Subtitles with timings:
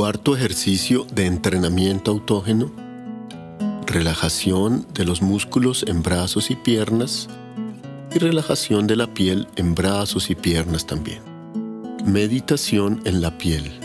[0.00, 2.72] Cuarto ejercicio de entrenamiento autógeno.
[3.84, 7.28] Relajación de los músculos en brazos y piernas
[8.10, 11.20] y relajación de la piel en brazos y piernas también.
[12.06, 13.78] Meditación en la piel.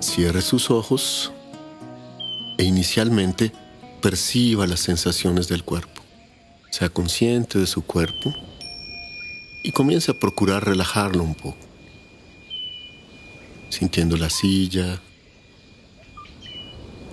[0.00, 1.32] Cierre sus ojos
[2.56, 3.52] e inicialmente
[4.00, 6.02] perciba las sensaciones del cuerpo.
[6.70, 8.34] Sea consciente de su cuerpo
[9.62, 11.58] y comience a procurar relajarlo un poco.
[13.68, 15.00] Sintiendo la silla,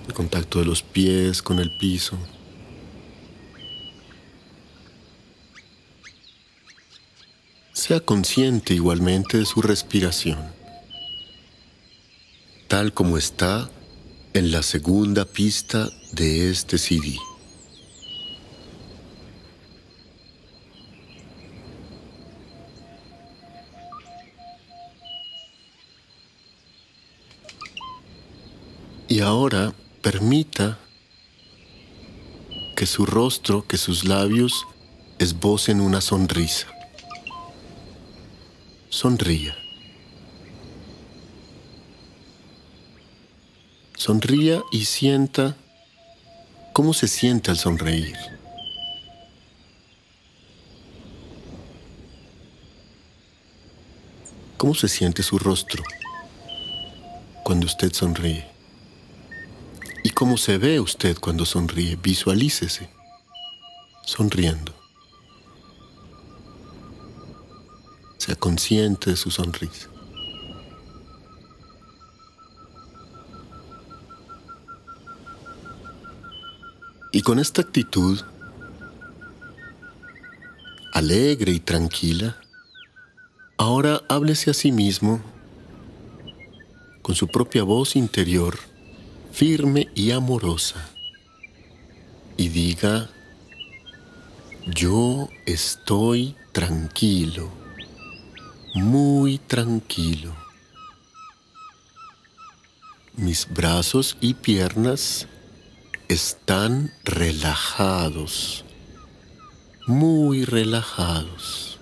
[0.07, 2.17] el contacto de los pies con el piso.
[7.73, 10.39] Sea consciente igualmente de su respiración,
[12.67, 13.69] tal como está
[14.37, 17.17] en la segunda pista de este CD.
[29.07, 30.77] Y ahora permita
[32.75, 34.67] que su rostro, que sus labios
[35.17, 36.67] esbocen una sonrisa.
[38.89, 39.66] Sonría.
[44.07, 45.57] Sonría y sienta
[46.71, 48.15] cómo se siente al sonreír.
[54.55, 55.83] ¿Cómo se siente su rostro
[57.43, 58.47] cuando usted sonríe?
[60.05, 61.97] ¿Y cómo se ve usted cuando sonríe?
[61.97, 62.89] Visualícese
[64.05, 64.73] sonriendo.
[68.19, 69.89] Sea consciente de su sonrisa.
[77.11, 78.19] Y con esta actitud
[80.93, 82.37] alegre y tranquila,
[83.57, 85.21] ahora háblese a sí mismo
[87.01, 88.57] con su propia voz interior,
[89.31, 90.89] firme y amorosa,
[92.35, 93.09] y diga,
[94.65, 97.49] yo estoy tranquilo,
[98.73, 100.35] muy tranquilo.
[103.15, 105.27] Mis brazos y piernas
[106.09, 108.63] están relajados,
[109.87, 111.79] muy relajados.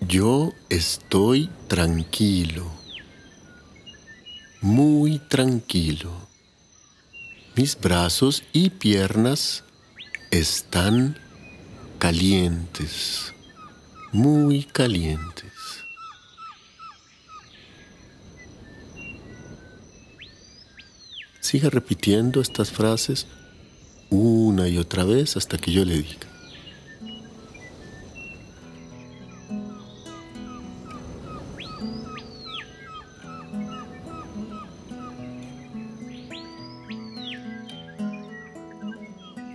[0.00, 2.70] Yo estoy tranquilo,
[4.60, 6.12] muy tranquilo.
[7.56, 9.64] Mis brazos y piernas
[10.30, 11.18] están
[11.98, 13.34] calientes,
[14.12, 15.57] muy calientes.
[21.48, 23.26] Siga repitiendo estas frases
[24.10, 26.28] una y otra vez hasta que yo le diga.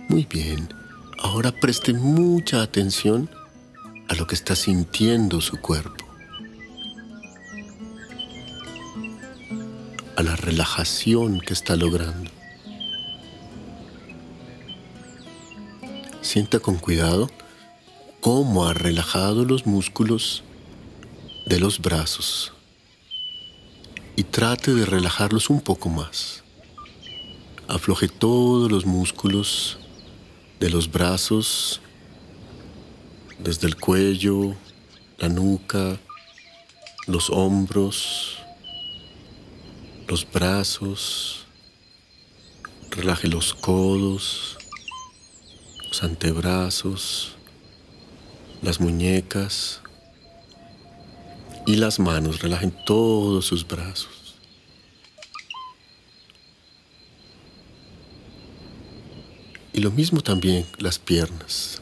[0.08, 0.68] Muy bien,
[1.22, 3.30] ahora preste mucha atención
[4.08, 6.03] a lo que está sintiendo su cuerpo.
[10.24, 12.30] La relajación que está logrando.
[16.22, 17.28] Sienta con cuidado
[18.20, 20.42] cómo ha relajado los músculos
[21.44, 22.54] de los brazos
[24.16, 26.42] y trate de relajarlos un poco más.
[27.68, 29.78] Afloje todos los músculos
[30.58, 31.82] de los brazos,
[33.38, 34.54] desde el cuello,
[35.18, 35.98] la nuca,
[37.06, 38.33] los hombros,
[40.06, 41.46] los brazos,
[42.90, 44.58] relaje los codos,
[45.88, 47.36] los antebrazos,
[48.62, 49.80] las muñecas
[51.66, 54.36] y las manos, relajen todos sus brazos.
[59.72, 61.80] Y lo mismo también las piernas.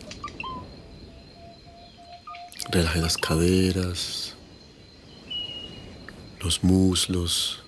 [2.71, 4.35] Relaje las caderas,
[6.41, 7.62] los muslos,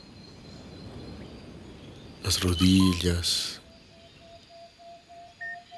[2.24, 3.60] las rodillas,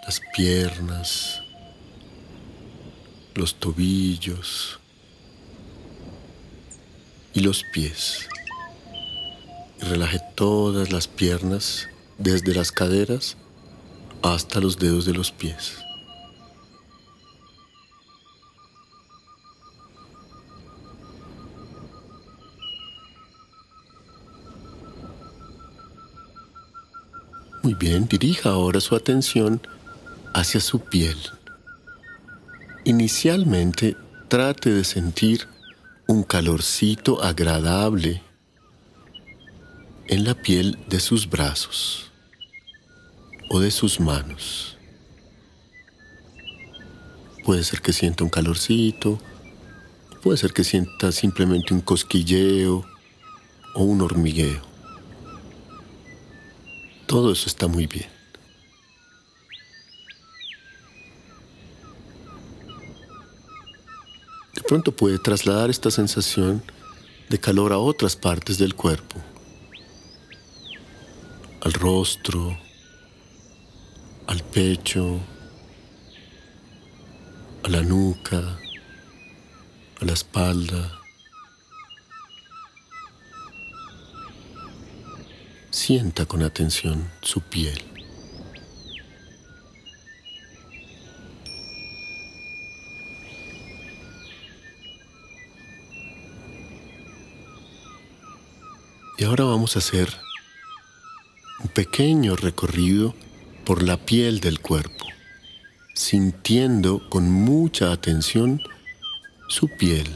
[0.04, 1.42] las piernas,
[3.34, 4.78] los tobillos
[7.34, 8.28] y los pies.
[9.82, 13.36] Y relaje todas las piernas desde las caderas
[14.22, 15.85] hasta los dedos de los pies.
[28.06, 29.60] Dirija ahora su atención
[30.34, 31.16] hacia su piel.
[32.84, 33.96] Inicialmente
[34.28, 35.48] trate de sentir
[36.06, 38.22] un calorcito agradable
[40.08, 42.12] en la piel de sus brazos
[43.48, 44.76] o de sus manos.
[47.44, 49.18] Puede ser que sienta un calorcito,
[50.22, 52.84] puede ser que sienta simplemente un cosquilleo
[53.74, 54.75] o un hormigueo.
[57.06, 58.08] Todo eso está muy bien.
[64.54, 66.62] De pronto puede trasladar esta sensación
[67.28, 69.16] de calor a otras partes del cuerpo,
[71.60, 72.58] al rostro,
[74.26, 75.20] al pecho,
[77.62, 78.58] a la nuca,
[80.00, 80.95] a la espalda.
[85.76, 87.78] Sienta con atención su piel.
[99.18, 100.08] Y ahora vamos a hacer
[101.62, 103.14] un pequeño recorrido
[103.66, 105.04] por la piel del cuerpo,
[105.94, 108.62] sintiendo con mucha atención
[109.50, 110.10] su piel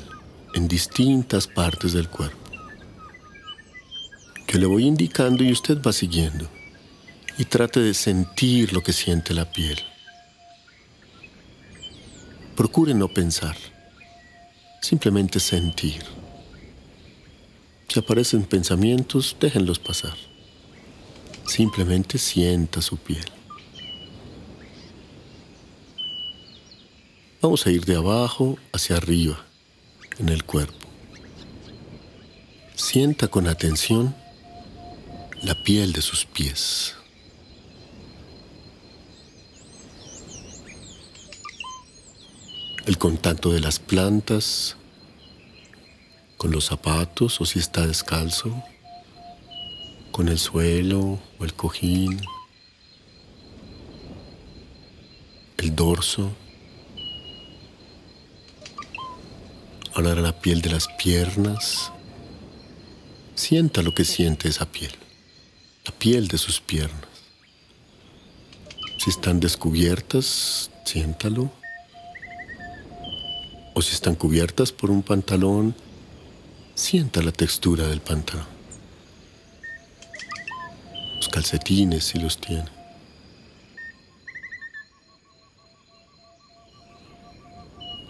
[0.54, 2.39] en distintas partes del cuerpo.
[4.50, 6.48] Yo le voy indicando y usted va siguiendo
[7.38, 9.78] y trate de sentir lo que siente la piel.
[12.56, 13.56] Procure no pensar,
[14.82, 16.02] simplemente sentir.
[17.86, 20.16] Si aparecen pensamientos, déjenlos pasar.
[21.46, 23.26] Simplemente sienta su piel.
[27.40, 29.38] Vamos a ir de abajo hacia arriba
[30.18, 30.88] en el cuerpo.
[32.74, 34.19] Sienta con atención
[35.42, 36.96] la piel de sus pies.
[42.86, 44.76] El contacto de las plantas
[46.36, 48.62] con los zapatos o si está descalzo,
[50.10, 52.20] con el suelo o el cojín,
[55.58, 56.32] el dorso.
[59.94, 61.92] Ahora la piel de las piernas.
[63.34, 64.92] Sienta lo que siente esa piel,
[65.90, 67.10] la piel de sus piernas.
[68.96, 71.50] Si están descubiertas, siéntalo.
[73.74, 75.74] O si están cubiertas por un pantalón,
[76.76, 78.46] sienta la textura del pantalón.
[81.16, 82.70] Los calcetines si los tiene.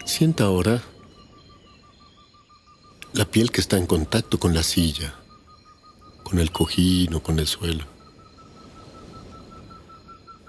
[0.05, 0.83] Sienta ahora
[3.13, 5.15] la piel que está en contacto con la silla,
[6.31, 7.83] con el cojín o con el suelo.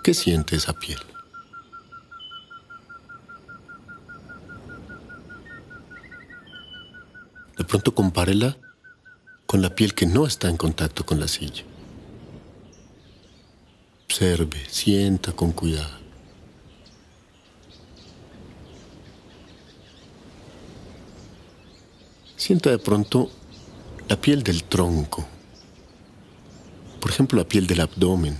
[0.05, 1.01] ¿Qué siente esa piel?
[7.59, 8.57] De pronto compárela
[9.47, 11.65] con la piel que no está en contacto con la silla.
[14.05, 15.99] Observe, sienta con cuidado.
[22.37, 23.31] Sienta de pronto
[24.09, 25.27] la piel del tronco,
[27.03, 28.39] por ejemplo la piel del abdomen.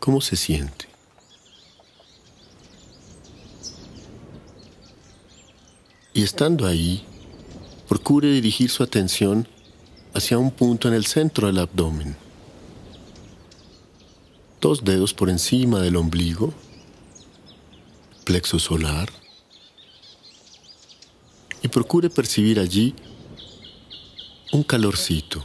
[0.00, 0.86] ¿Cómo se siente?
[6.14, 7.04] Y estando ahí,
[7.86, 9.46] procure dirigir su atención
[10.14, 12.16] hacia un punto en el centro del abdomen.
[14.58, 16.54] Dos dedos por encima del ombligo,
[18.24, 19.12] plexo solar,
[21.60, 22.94] y procure percibir allí
[24.52, 25.44] un calorcito,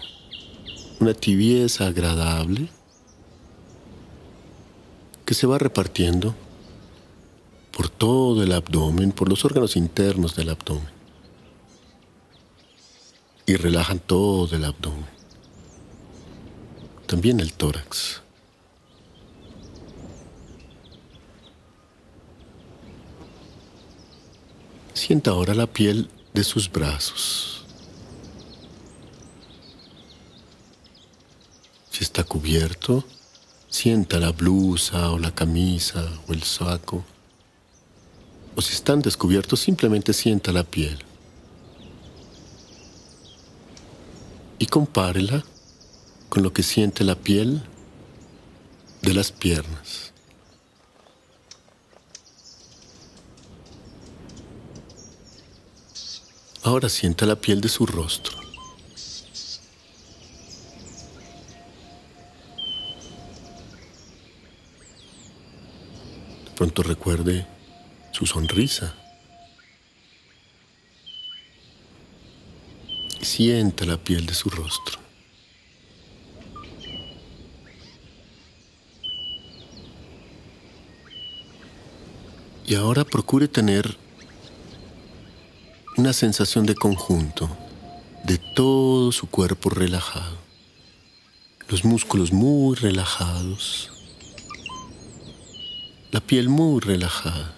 [1.00, 2.70] una tibieza agradable
[5.26, 6.34] que se va repartiendo
[7.72, 10.90] por todo el abdomen, por los órganos internos del abdomen.
[13.46, 15.06] Y relajan todo el abdomen.
[17.06, 18.22] También el tórax.
[24.94, 27.57] Sienta ahora la piel de sus brazos.
[31.98, 33.04] Si está cubierto,
[33.70, 37.04] sienta la blusa o la camisa o el saco.
[38.56, 41.04] O si están descubiertos, simplemente sienta la piel.
[44.60, 45.44] Y compárela
[46.30, 47.64] con lo que siente la piel
[49.02, 50.14] de las piernas.
[56.62, 58.47] Ahora sienta la piel de su rostro.
[66.58, 67.46] Pronto recuerde
[68.12, 68.96] su sonrisa.
[73.22, 74.98] Sienta la piel de su rostro.
[82.66, 83.96] Y ahora procure tener
[85.96, 87.56] una sensación de conjunto,
[88.24, 90.38] de todo su cuerpo relajado,
[91.70, 93.92] los músculos muy relajados,
[96.12, 97.54] la piel muy relajada.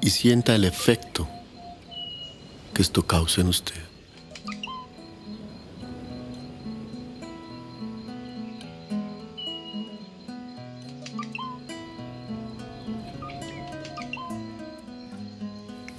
[0.00, 1.28] Y sienta el efecto
[2.74, 3.80] que esto causa en usted.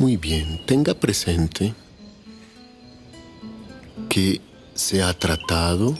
[0.03, 1.73] Muy bien, tenga presente
[4.09, 4.41] que
[4.73, 5.97] se ha tratado,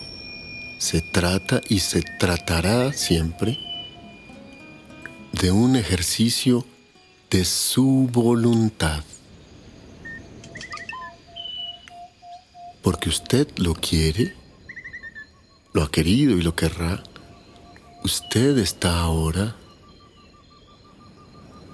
[0.83, 3.57] se trata y se tratará siempre
[5.31, 6.65] de un ejercicio
[7.29, 9.01] de su voluntad.
[12.81, 14.35] Porque usted lo quiere,
[15.71, 17.01] lo ha querido y lo querrá.
[18.03, 19.55] Usted está ahora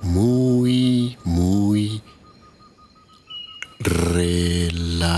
[0.03, 2.03] muy, muy
[3.79, 5.09] relajado.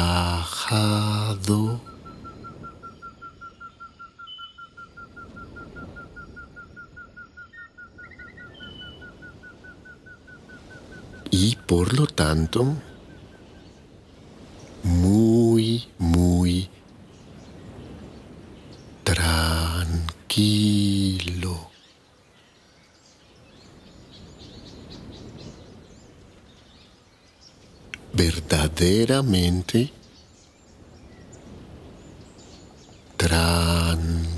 [11.31, 12.75] Y por lo tanto,
[14.83, 16.69] muy, muy
[19.05, 20.11] tranquilo.
[28.13, 29.93] verdaderamente
[33.15, 34.31] tranquilo.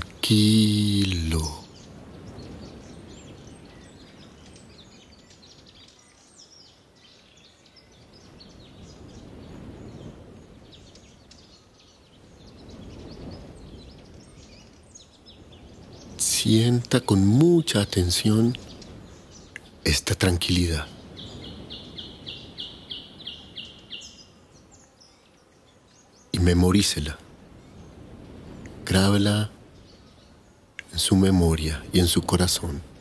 [16.54, 18.56] Sienta con mucha atención
[19.82, 20.86] esta tranquilidad.
[26.40, 27.18] memorícela.
[28.86, 29.50] Grábela
[30.92, 32.93] en su memoria y en su corazón.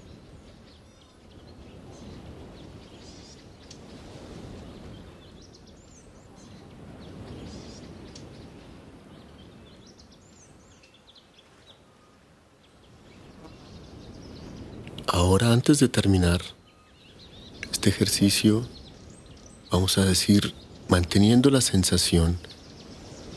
[15.33, 16.43] Ahora, antes de terminar
[17.71, 18.67] este ejercicio,
[19.71, 20.53] vamos a decir,
[20.89, 22.37] manteniendo la sensación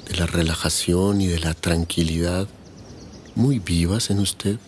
[0.06, 2.48] de la relajación y de la tranquilidad
[3.34, 4.58] muy vivas en usted,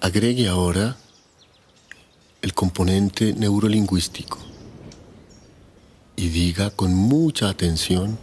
[0.00, 0.96] agregue ahora
[2.40, 4.38] el componente neurolingüístico
[6.16, 8.18] y diga con mucha atención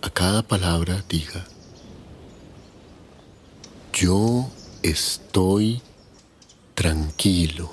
[0.00, 1.46] a cada palabra, diga,
[3.92, 4.50] yo
[4.82, 5.82] estoy
[6.82, 7.70] tranquilo,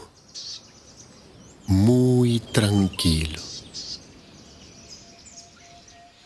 [1.66, 3.42] muy tranquilo.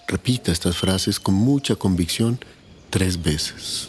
[0.06, 2.38] Repita estas frases con mucha convicción
[2.90, 3.88] tres veces.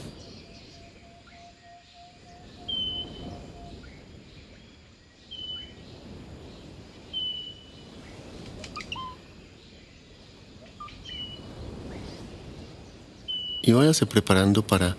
[13.61, 14.97] Y váyase preparando para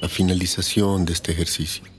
[0.00, 1.95] la finalización de este ejercicio.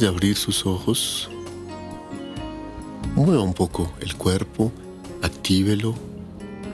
[0.00, 1.30] De abrir sus ojos,
[3.14, 4.72] mueva un poco el cuerpo,
[5.22, 5.94] actívelo,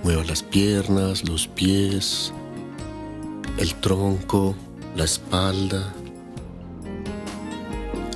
[0.02, 2.32] mueva las piernas, los pies,
[3.58, 4.54] el tronco,
[4.96, 5.92] la espalda.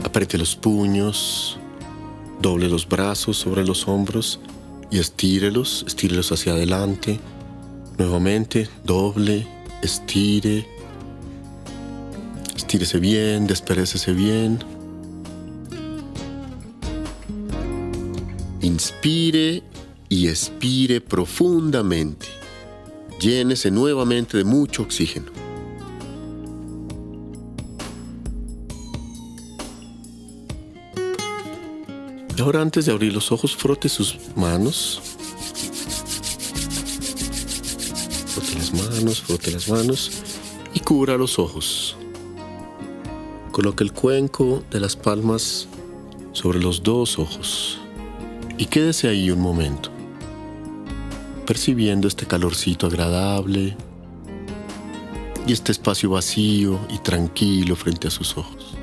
[0.05, 1.59] Apriete los puños,
[2.41, 4.41] doble los brazos sobre los hombros
[4.91, 7.21] y estírelos, estírelos hacia adelante.
[7.99, 9.47] Nuevamente, doble,
[9.83, 10.67] estire,
[12.57, 14.74] estírese bien, desperécese bien.
[18.75, 19.63] Inspire
[20.09, 22.27] y expire profundamente.
[23.21, 25.31] Llénese nuevamente de mucho oxígeno.
[32.41, 35.01] Ahora antes de abrir los ojos, frote sus manos.
[38.27, 40.11] Frote las manos, frote las manos
[40.75, 41.97] y cubra los ojos.
[43.53, 45.69] Coloque el cuenco de las palmas
[46.33, 47.74] sobre los dos ojos
[48.59, 49.91] y quédese ahí un momento.
[51.47, 53.77] percibiendo este calorcito agradable
[55.47, 58.75] y este espacio vacío y tranquilo frente a sus ojos.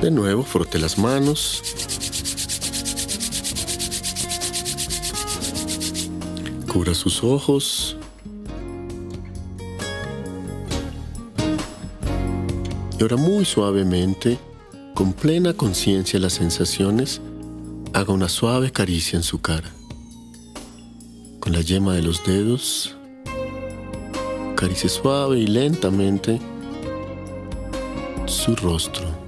[0.00, 1.62] De nuevo, frote las manos.
[6.66, 7.96] Cubra sus ojos.
[13.02, 14.38] Ahora muy suavemente,
[14.94, 17.20] con plena conciencia de las sensaciones,
[17.92, 19.70] haga una suave caricia en su cara.
[21.40, 22.96] Con la yema de los dedos,
[24.52, 26.40] acaricie suave y lentamente
[28.26, 29.21] su rostro.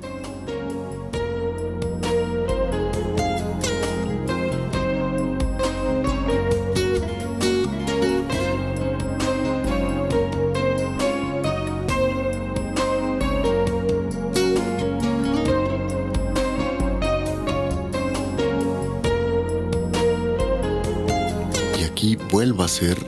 [22.44, 22.98] Vuelva a ser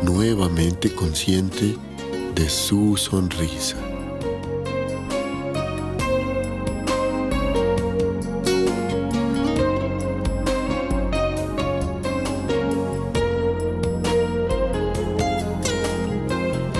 [0.00, 1.76] nuevamente consciente
[2.34, 3.76] de su sonrisa.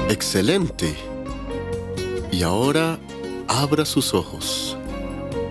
[0.08, 0.94] Excelente.
[2.32, 2.98] Y ahora
[3.46, 4.74] abra sus ojos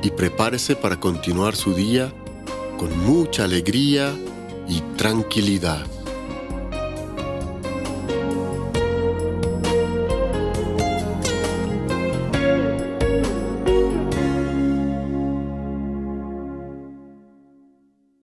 [0.01, 2.11] y prepárese para continuar su día
[2.79, 4.15] con mucha alegría
[4.67, 5.92] y tranquilidad.